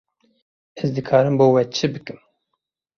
Ez 0.81 0.89
dikarim 0.95 1.35
bo 1.39 1.45
we 1.53 1.63
çi 1.75 1.87
bikim? 1.93 2.19